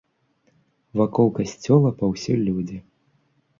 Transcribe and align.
Вакол 1.01 1.29
касцёла 1.37 1.93
паўсюль 2.01 2.43
людзі. 2.51 2.83